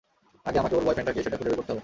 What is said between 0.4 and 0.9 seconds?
আগে আমাকে ওর